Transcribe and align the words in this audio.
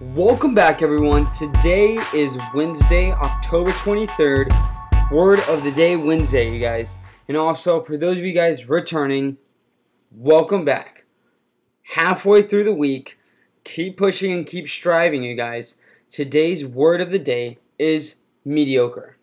Welcome 0.00 0.54
back, 0.54 0.82
everyone. 0.82 1.30
Today 1.32 1.98
is 2.14 2.38
Wednesday, 2.54 3.12
October 3.12 3.70
23rd. 3.72 5.10
Word 5.10 5.40
of 5.48 5.62
the 5.62 5.70
day 5.70 5.96
Wednesday, 5.96 6.52
you 6.52 6.60
guys. 6.60 6.98
And 7.28 7.36
also, 7.36 7.82
for 7.82 7.96
those 7.96 8.18
of 8.18 8.24
you 8.24 8.32
guys 8.32 8.68
returning, 8.68 9.36
welcome 10.10 10.64
back. 10.64 11.04
Halfway 11.94 12.42
through 12.42 12.64
the 12.64 12.74
week, 12.74 13.18
keep 13.64 13.96
pushing 13.96 14.32
and 14.32 14.46
keep 14.46 14.68
striving, 14.68 15.22
you 15.22 15.36
guys. 15.36 15.76
Today's 16.10 16.66
word 16.66 17.00
of 17.00 17.10
the 17.10 17.18
day 17.18 17.58
is 17.78 18.22
mediocre. 18.44 19.16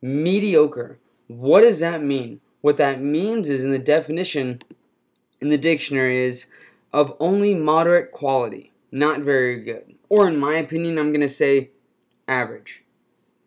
Mediocre. 0.00 0.98
What 1.26 1.62
does 1.62 1.80
that 1.80 2.02
mean? 2.02 2.40
What 2.60 2.76
that 2.76 3.00
means 3.00 3.48
is 3.48 3.64
in 3.64 3.70
the 3.70 3.78
definition 3.78 4.60
in 5.40 5.48
the 5.48 5.58
dictionary 5.58 6.18
is 6.18 6.46
of 6.92 7.16
only 7.18 7.54
moderate 7.54 8.12
quality, 8.12 8.72
not 8.92 9.20
very 9.20 9.62
good. 9.62 9.94
Or 10.08 10.28
in 10.28 10.38
my 10.38 10.54
opinion, 10.54 10.98
I'm 10.98 11.12
going 11.12 11.20
to 11.20 11.28
say 11.28 11.70
average. 12.26 12.84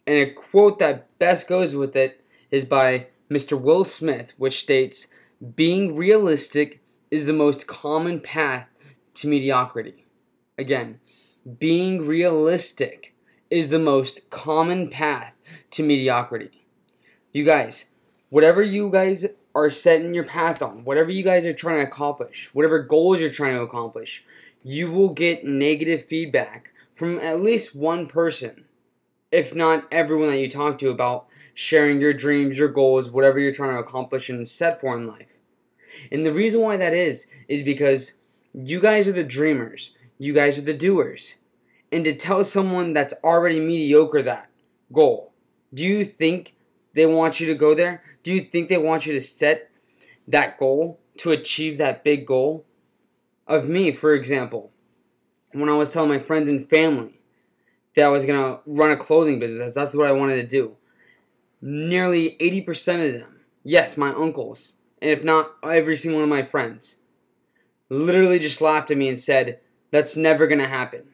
And 0.05 0.17
a 0.17 0.31
quote 0.31 0.79
that 0.79 1.17
best 1.19 1.47
goes 1.47 1.75
with 1.75 1.95
it 1.95 2.23
is 2.51 2.65
by 2.65 3.07
Mr. 3.29 3.59
Will 3.59 3.83
Smith, 3.83 4.33
which 4.37 4.59
states, 4.59 5.07
Being 5.55 5.95
realistic 5.95 6.81
is 7.09 7.25
the 7.25 7.33
most 7.33 7.67
common 7.67 8.19
path 8.19 8.67
to 9.15 9.27
mediocrity. 9.27 10.05
Again, 10.57 10.99
being 11.59 12.05
realistic 12.05 13.15
is 13.49 13.69
the 13.69 13.79
most 13.79 14.29
common 14.29 14.89
path 14.89 15.33
to 15.71 15.83
mediocrity. 15.83 16.65
You 17.31 17.43
guys, 17.43 17.85
whatever 18.29 18.61
you 18.61 18.89
guys 18.89 19.25
are 19.55 19.69
setting 19.69 20.13
your 20.13 20.23
path 20.23 20.61
on, 20.61 20.83
whatever 20.83 21.11
you 21.11 21.23
guys 21.23 21.45
are 21.45 21.53
trying 21.53 21.79
to 21.79 21.87
accomplish, 21.87 22.49
whatever 22.53 22.79
goals 22.79 23.19
you're 23.19 23.29
trying 23.29 23.55
to 23.55 23.61
accomplish, 23.61 24.23
you 24.63 24.91
will 24.91 25.09
get 25.09 25.45
negative 25.45 26.05
feedback 26.05 26.73
from 26.95 27.19
at 27.19 27.41
least 27.41 27.75
one 27.75 28.07
person, 28.07 28.65
if 29.31 29.53
not 29.53 29.85
everyone 29.91 30.29
that 30.29 30.39
you 30.39 30.49
talk 30.49 30.77
to 30.77 30.89
about 30.89 31.27
sharing 31.53 31.99
your 31.99 32.13
dreams, 32.13 32.57
your 32.57 32.69
goals, 32.69 33.11
whatever 33.11 33.39
you're 33.39 33.53
trying 33.53 33.75
to 33.75 33.79
accomplish 33.79 34.29
and 34.29 34.47
set 34.47 34.79
for 34.79 34.95
in 34.95 35.05
life. 35.05 35.39
And 36.11 36.25
the 36.25 36.33
reason 36.33 36.61
why 36.61 36.77
that 36.77 36.93
is, 36.93 37.27
is 37.47 37.61
because 37.61 38.13
you 38.53 38.79
guys 38.79 39.07
are 39.07 39.13
the 39.13 39.23
dreamers, 39.23 39.95
you 40.17 40.33
guys 40.33 40.57
are 40.57 40.63
the 40.63 40.73
doers. 40.73 41.35
And 41.91 42.05
to 42.05 42.15
tell 42.15 42.43
someone 42.43 42.93
that's 42.93 43.13
already 43.23 43.59
mediocre 43.59 44.23
that 44.23 44.49
goal, 44.91 45.33
do 45.73 45.85
you 45.85 46.05
think 46.05 46.55
they 46.93 47.05
want 47.05 47.39
you 47.39 47.47
to 47.47 47.55
go 47.55 47.75
there? 47.75 48.03
Do 48.23 48.33
you 48.33 48.41
think 48.41 48.69
they 48.69 48.77
want 48.77 49.05
you 49.05 49.13
to 49.13 49.21
set 49.21 49.69
that 50.27 50.57
goal 50.57 50.99
to 51.17 51.31
achieve 51.31 51.77
that 51.77 52.03
big 52.03 52.25
goal? 52.25 52.65
Of 53.47 53.67
me, 53.67 53.91
for 53.91 54.13
example, 54.13 54.71
when 55.51 55.69
I 55.69 55.75
was 55.75 55.89
telling 55.89 56.09
my 56.09 56.19
friends 56.19 56.49
and 56.49 56.67
family 56.67 57.19
that 57.95 58.05
I 58.05 58.09
was 58.09 58.25
going 58.25 58.41
to 58.41 58.61
run 58.65 58.91
a 58.91 58.97
clothing 58.97 59.39
business, 59.39 59.71
that's 59.73 59.95
what 59.95 60.07
I 60.07 60.13
wanted 60.13 60.35
to 60.37 60.47
do. 60.47 60.77
Nearly 61.61 62.37
80% 62.39 63.07
of 63.07 63.19
them, 63.19 63.41
yes, 63.63 63.97
my 63.97 64.09
uncles, 64.09 64.75
and 65.01 65.11
if 65.11 65.23
not 65.23 65.51
every 65.63 65.95
single 65.95 66.19
one 66.19 66.23
of 66.23 66.29
my 66.29 66.41
friends, 66.41 66.97
literally 67.89 68.39
just 68.39 68.61
laughed 68.61 68.91
at 68.91 68.97
me 68.97 69.07
and 69.09 69.19
said, 69.19 69.59
That's 69.91 70.17
never 70.17 70.47
going 70.47 70.59
to 70.59 70.67
happen. 70.67 71.13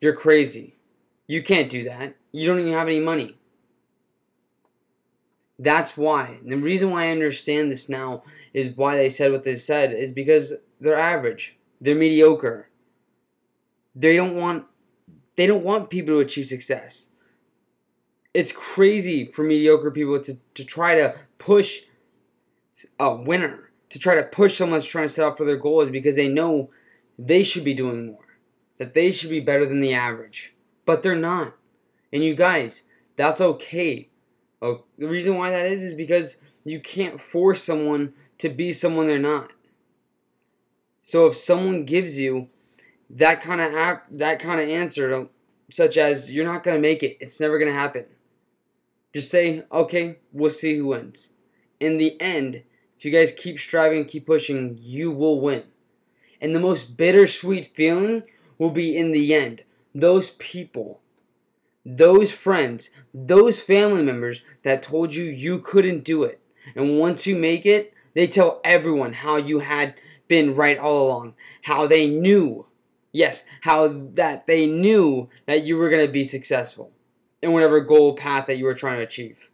You're 0.00 0.14
crazy. 0.14 0.76
You 1.26 1.42
can't 1.42 1.70
do 1.70 1.84
that. 1.84 2.16
You 2.32 2.46
don't 2.46 2.60
even 2.60 2.72
have 2.72 2.88
any 2.88 3.00
money. 3.00 3.36
That's 5.58 5.96
why. 5.96 6.38
And 6.42 6.50
the 6.50 6.56
reason 6.56 6.90
why 6.90 7.04
I 7.04 7.10
understand 7.10 7.70
this 7.70 7.88
now 7.88 8.22
is 8.52 8.76
why 8.76 8.96
they 8.96 9.08
said 9.08 9.32
what 9.32 9.44
they 9.44 9.54
said 9.54 9.92
is 9.92 10.12
because 10.12 10.54
they're 10.80 10.98
average. 10.98 11.56
They're 11.80 11.94
mediocre. 11.94 12.68
They 13.94 14.16
don't 14.16 14.34
want 14.34 14.66
they 15.36 15.46
don't 15.46 15.64
want 15.64 15.90
people 15.90 16.14
to 16.14 16.20
achieve 16.20 16.46
success. 16.46 17.08
It's 18.34 18.52
crazy 18.52 19.24
for 19.24 19.42
mediocre 19.42 19.90
people 19.90 20.20
to, 20.20 20.38
to 20.54 20.64
try 20.64 20.94
to 20.96 21.16
push 21.38 21.82
a 22.98 23.14
winner, 23.14 23.70
to 23.88 23.98
try 23.98 24.14
to 24.14 24.22
push 24.22 24.58
someone 24.58 24.78
that's 24.78 24.86
trying 24.86 25.06
to 25.06 25.12
set 25.12 25.26
up 25.26 25.38
for 25.38 25.44
their 25.44 25.56
goals 25.56 25.90
because 25.90 26.16
they 26.16 26.28
know 26.28 26.70
they 27.18 27.42
should 27.42 27.64
be 27.64 27.74
doing 27.74 28.06
more, 28.06 28.38
that 28.78 28.94
they 28.94 29.10
should 29.10 29.30
be 29.30 29.40
better 29.40 29.66
than 29.66 29.80
the 29.80 29.94
average. 29.94 30.54
But 30.84 31.02
they're 31.02 31.16
not. 31.16 31.54
And 32.12 32.22
you 32.22 32.34
guys, 32.34 32.84
that's 33.16 33.40
okay 33.40 34.09
Oh, 34.62 34.84
the 34.98 35.08
reason 35.08 35.36
why 35.36 35.50
that 35.50 35.66
is 35.66 35.82
is 35.82 35.94
because 35.94 36.40
you 36.64 36.80
can't 36.80 37.20
force 37.20 37.62
someone 37.62 38.12
to 38.38 38.48
be 38.48 38.72
someone 38.72 39.06
they're 39.06 39.18
not. 39.18 39.52
So 41.02 41.26
if 41.26 41.36
someone 41.36 41.84
gives 41.84 42.18
you 42.18 42.48
that 43.08 43.40
kind 43.40 43.60
of 43.60 43.74
app, 43.74 44.06
that 44.10 44.38
kind 44.38 44.60
of 44.60 44.68
answer, 44.68 45.28
such 45.70 45.96
as 45.96 46.32
you're 46.32 46.44
not 46.44 46.62
gonna 46.62 46.78
make 46.78 47.02
it, 47.02 47.16
it's 47.20 47.40
never 47.40 47.58
gonna 47.58 47.72
happen. 47.72 48.04
Just 49.12 49.30
say, 49.30 49.64
okay, 49.72 50.18
we'll 50.32 50.50
see 50.50 50.76
who 50.76 50.88
wins. 50.88 51.30
In 51.80 51.96
the 51.96 52.20
end, 52.20 52.62
if 52.96 53.04
you 53.04 53.10
guys 53.10 53.32
keep 53.32 53.58
striving, 53.58 54.04
keep 54.04 54.26
pushing, 54.26 54.78
you 54.80 55.10
will 55.10 55.40
win. 55.40 55.64
And 56.40 56.54
the 56.54 56.60
most 56.60 56.96
bittersweet 56.96 57.66
feeling 57.74 58.22
will 58.58 58.70
be 58.70 58.96
in 58.96 59.12
the 59.12 59.34
end. 59.34 59.64
Those 59.94 60.30
people 60.30 61.00
those 61.84 62.30
friends, 62.32 62.90
those 63.14 63.60
family 63.60 64.02
members 64.02 64.42
that 64.62 64.82
told 64.82 65.14
you 65.14 65.24
you 65.24 65.58
couldn't 65.58 66.04
do 66.04 66.22
it. 66.24 66.40
And 66.74 66.98
once 66.98 67.26
you 67.26 67.36
make 67.36 67.64
it, 67.64 67.94
they 68.14 68.26
tell 68.26 68.60
everyone 68.64 69.14
how 69.14 69.36
you 69.36 69.60
had 69.60 69.94
been 70.28 70.54
right 70.54 70.78
all 70.78 71.06
along, 71.06 71.34
how 71.62 71.86
they 71.86 72.06
knew, 72.06 72.66
yes, 73.12 73.44
how 73.62 73.88
that 73.88 74.46
they 74.46 74.66
knew 74.66 75.28
that 75.46 75.62
you 75.62 75.76
were 75.76 75.90
going 75.90 76.06
to 76.06 76.12
be 76.12 76.24
successful 76.24 76.92
in 77.42 77.52
whatever 77.52 77.80
goal 77.80 78.14
path 78.14 78.46
that 78.46 78.58
you 78.58 78.64
were 78.64 78.74
trying 78.74 78.98
to 78.98 79.04
achieve. 79.04 79.50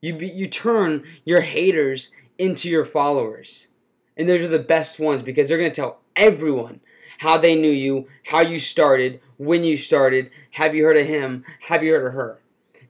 You, 0.00 0.14
be, 0.14 0.28
you 0.28 0.46
turn 0.46 1.04
your 1.24 1.42
haters 1.42 2.10
into 2.38 2.68
your 2.68 2.84
followers. 2.84 3.68
And 4.16 4.28
those 4.28 4.42
are 4.42 4.48
the 4.48 4.58
best 4.58 4.98
ones 4.98 5.22
because 5.22 5.48
they're 5.48 5.58
going 5.58 5.70
to 5.70 5.80
tell 5.80 6.00
everyone 6.16 6.80
how 7.20 7.36
they 7.36 7.54
knew 7.54 7.70
you, 7.70 8.08
how 8.24 8.40
you 8.40 8.58
started, 8.58 9.20
when 9.36 9.62
you 9.62 9.76
started, 9.76 10.30
have 10.52 10.74
you 10.74 10.84
heard 10.84 10.96
of 10.96 11.06
him, 11.06 11.44
have 11.68 11.82
you 11.82 11.92
heard 11.92 12.06
of 12.06 12.14
her. 12.14 12.40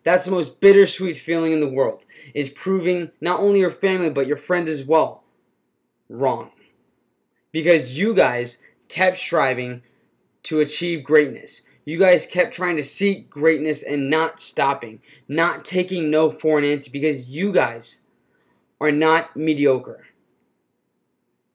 That's 0.04 0.24
the 0.24 0.30
most 0.30 0.60
bittersweet 0.60 1.18
feeling 1.18 1.52
in 1.52 1.58
the 1.58 1.68
world, 1.68 2.06
is 2.32 2.48
proving 2.48 3.10
not 3.20 3.40
only 3.40 3.58
your 3.58 3.72
family 3.72 4.08
but 4.08 4.28
your 4.28 4.36
friends 4.36 4.70
as 4.70 4.84
well 4.84 5.24
wrong. 6.08 6.52
Because 7.50 7.98
you 7.98 8.14
guys 8.14 8.58
kept 8.88 9.18
striving 9.18 9.82
to 10.44 10.60
achieve 10.60 11.02
greatness. 11.02 11.62
You 11.84 11.98
guys 11.98 12.24
kept 12.24 12.54
trying 12.54 12.76
to 12.76 12.84
seek 12.84 13.30
greatness 13.30 13.82
and 13.82 14.08
not 14.08 14.38
stopping, 14.38 15.00
not 15.26 15.64
taking 15.64 16.08
no 16.08 16.30
for 16.30 16.56
an 16.56 16.64
answer 16.64 16.90
because 16.92 17.30
you 17.30 17.52
guys 17.52 18.00
are 18.80 18.92
not 18.92 19.36
mediocre. 19.36 20.06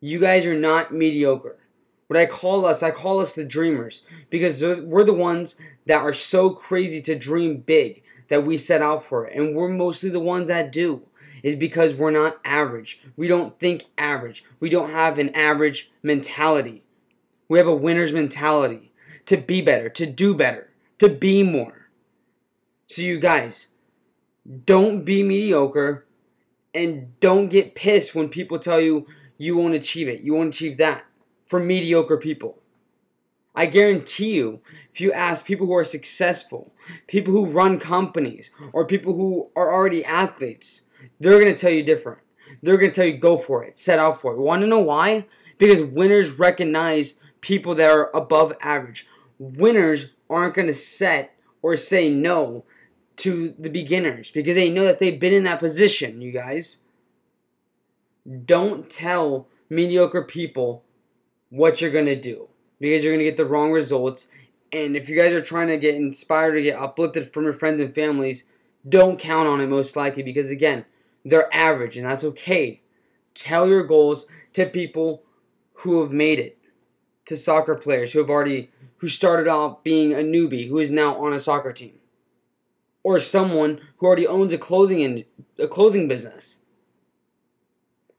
You 0.02 0.20
guys 0.20 0.46
are 0.46 0.60
not 0.60 0.94
mediocre. 0.94 1.58
What 2.08 2.20
I 2.20 2.26
call 2.26 2.66
us, 2.66 2.84
I 2.84 2.92
call 2.92 3.20
us 3.20 3.34
the 3.34 3.44
dreamers 3.44 4.06
because 4.30 4.64
we're 4.64 5.04
the 5.04 5.14
ones 5.14 5.56
that 5.86 6.02
are 6.02 6.14
so 6.14 6.52
crazy 6.52 7.02
to 7.02 7.18
dream 7.18 7.58
big 7.58 8.04
that 8.28 8.46
we 8.46 8.58
set 8.58 8.82
out 8.82 9.04
for 9.04 9.26
it. 9.26 9.36
And 9.36 9.56
we're 9.56 9.70
mostly 9.70 10.10
the 10.10 10.20
ones 10.20 10.48
that 10.50 10.72
do. 10.72 11.04
Is 11.44 11.56
because 11.56 11.94
we're 11.94 12.10
not 12.10 12.40
average. 12.44 13.00
We 13.16 13.28
don't 13.28 13.60
think 13.60 13.84
average. 14.00 14.44
We 14.60 14.68
don't 14.68 14.90
have 14.90 15.20
an 15.20 15.30
average 15.36 15.92
mentality. 16.02 16.84
We 17.48 17.60
have 17.60 17.68
a 17.68 17.76
winner's 17.76 18.14
mentality 18.14 18.92
to 19.28 19.38
be 19.38 19.62
better, 19.62 19.88
to 19.90 20.08
do 20.08 20.34
better, 20.34 20.72
to 20.98 21.08
be 21.08 21.44
more. 21.44 21.90
So, 22.88 23.04
you 23.04 23.20
guys, 23.20 23.70
don't 24.66 25.06
be 25.06 25.22
mediocre 25.22 26.08
and 26.74 27.20
don't 27.20 27.50
get 27.50 27.76
pissed 27.76 28.16
when 28.16 28.30
people 28.30 28.58
tell 28.58 28.82
you 28.82 29.06
you 29.38 29.56
won't 29.56 29.76
achieve 29.76 30.08
it. 30.08 30.22
You 30.22 30.34
won't 30.34 30.56
achieve 30.56 30.78
that 30.78 31.06
for 31.46 31.60
mediocre 31.60 32.18
people. 32.18 32.60
I 33.56 33.68
guarantee 33.68 34.36
you, 34.36 34.60
if 34.92 35.00
you 35.00 35.14
ask 35.14 35.46
people 35.46 35.68
who 35.68 35.76
are 35.76 35.86
successful, 35.86 36.74
people 37.08 37.34
who 37.34 37.46
run 37.46 37.80
companies, 37.80 38.52
or 38.74 38.86
people 38.86 39.14
who 39.14 39.50
are 39.56 39.74
already 39.74 40.04
athletes, 40.04 40.84
they're 41.20 41.40
going 41.40 41.54
to 41.54 41.58
tell 41.58 41.72
you 41.72 41.84
different. 41.84 42.20
They're 42.62 42.78
going 42.78 42.92
to 42.92 42.96
tell 42.96 43.06
you 43.06 43.18
go 43.18 43.38
for 43.38 43.64
it, 43.64 43.78
set 43.78 44.00
out 44.00 44.20
for 44.20 44.34
it. 44.34 44.40
Want 44.40 44.62
to 44.62 44.68
know 44.68 44.80
why? 44.80 45.26
Because 45.58 45.82
winners 45.82 46.32
recognize 46.32 47.20
people 47.40 47.76
that 47.76 47.90
are 47.90 48.10
above 48.16 48.54
average. 48.60 49.08
Winners 49.40 50.14
aren't 50.30 50.56
going 50.56 50.68
to 50.68 50.74
set 50.74 51.38
or 51.62 51.78
say 51.78 52.10
no 52.10 52.66
to 53.18 53.56
the 53.58 53.70
beginners 53.70 54.32
because 54.32 54.56
they 54.56 54.70
know 54.70 54.84
that 54.84 55.00
they've 55.00 55.20
been 55.20 55.34
in 55.34 55.44
that 55.44 55.60
position, 55.60 56.22
you 56.22 56.32
guys. 56.32 56.84
Don't 58.46 58.90
tell 58.90 59.48
mediocre 59.70 60.24
people 60.24 60.85
what 61.50 61.82
you're 61.82 61.92
going 61.92 62.06
to 62.06 62.20
do 62.20 62.50
because 62.80 63.04
you're 63.04 63.14
going 63.14 63.24
to 63.24 63.30
get 63.30 63.38
the 63.38 63.46
wrong 63.46 63.72
results. 63.72 64.30
And 64.72 64.96
if 64.96 65.10
you 65.10 65.16
guys 65.16 65.34
are 65.34 65.42
trying 65.42 65.68
to 65.68 65.78
get 65.78 65.96
inspired 65.96 66.56
to 66.56 66.62
get 66.62 66.80
uplifted 66.80 67.32
from 67.32 67.44
your 67.44 67.54
friends 67.54 67.82
and 67.82 67.94
families, 67.94 68.44
don't 68.88 69.20
count 69.20 69.48
on 69.48 69.62
it 69.62 69.68
most 69.68 69.96
likely 69.96 70.24
because, 70.24 70.50
again, 70.50 70.86
they're 71.24 71.54
average 71.54 71.98
and 71.98 72.06
that's 72.06 72.24
okay. 72.24 72.82
Tell 73.34 73.68
your 73.68 73.84
goals 73.84 74.28
to 74.54 74.66
people 74.66 75.24
who 75.80 76.02
have 76.02 76.12
made 76.12 76.40
it, 76.40 76.58
to 77.26 77.36
soccer 77.36 77.76
players 77.76 78.14
who 78.14 78.20
have 78.20 78.30
already 78.30 78.70
who 78.98 79.08
started 79.08 79.48
off 79.48 79.84
being 79.84 80.14
a 80.14 80.18
newbie 80.18 80.70
who 80.70 80.78
is 80.80 80.90
now 80.90 81.16
on 81.22 81.34
a 81.34 81.40
soccer 81.40 81.74
team. 81.74 81.94
Or 83.04 83.20
someone 83.20 83.82
who 83.98 84.08
already 84.08 84.26
owns 84.26 84.54
a 84.54 84.58
clothing 84.58 85.00
in, 85.00 85.26
a 85.60 85.68
clothing 85.68 86.08
business. 86.08 86.62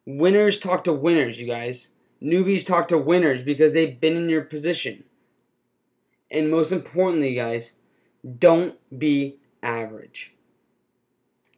Winners 0.04 0.58
talk 0.58 0.84
to 0.84 0.92
winners, 0.92 1.40
you 1.40 1.46
guys. 1.46 1.92
Newbies 2.22 2.66
talk 2.66 2.88
to 2.88 2.98
winners 2.98 3.42
because 3.42 3.74
they've 3.74 4.00
been 4.00 4.16
in 4.16 4.28
your 4.28 4.42
position. 4.42 5.04
And 6.30 6.50
most 6.50 6.72
importantly, 6.72 7.34
guys, 7.34 7.74
don't 8.38 8.76
be 8.98 9.38
average. 9.62 10.32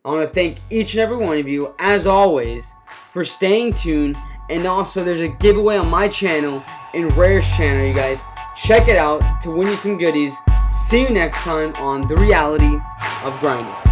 I 0.04 0.10
want 0.10 0.28
to 0.28 0.34
thank 0.34 0.58
each 0.70 0.94
and 0.94 1.00
every 1.00 1.16
one 1.16 1.38
of 1.38 1.48
you, 1.48 1.74
as 1.78 2.06
always, 2.06 2.72
for 3.12 3.24
staying 3.24 3.74
tuned. 3.74 4.16
And 4.50 4.66
also, 4.66 5.04
there's 5.04 5.20
a 5.20 5.28
giveaway 5.28 5.76
on 5.76 5.88
my 5.88 6.08
channel 6.08 6.62
and 6.94 7.14
Rare's 7.16 7.46
channel, 7.48 7.86
you 7.86 7.94
guys. 7.94 8.22
Check 8.56 8.88
it 8.88 8.96
out 8.96 9.40
to 9.42 9.50
win 9.50 9.68
you 9.68 9.76
some 9.76 9.98
goodies. 9.98 10.34
See 10.70 11.02
you 11.02 11.10
next 11.10 11.44
time 11.44 11.74
on 11.76 12.06
The 12.08 12.16
Reality 12.16 12.78
of 13.24 13.38
Grinding. 13.40 13.87